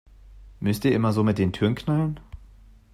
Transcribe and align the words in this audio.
Müsst 0.59 0.83
ihr 0.85 0.93
immer 0.95 1.13
so 1.13 1.23
mit 1.23 1.37
den 1.37 1.53
Türen 1.53 1.75
knallen? 1.75 2.19